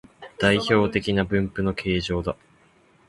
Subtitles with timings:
[0.39, 2.35] 代表的な分布の形状だ